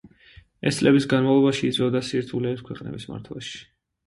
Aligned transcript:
ეს 0.71 0.79
წლების 0.79 1.05
განმავლობაში 1.11 1.69
იწვევდა 1.73 2.01
სირთულეებს 2.09 2.65
ქვეყნების 2.71 3.07
მართვაში. 3.13 3.63